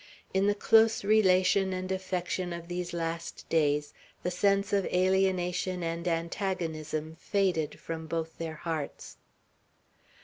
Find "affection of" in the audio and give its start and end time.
1.91-2.67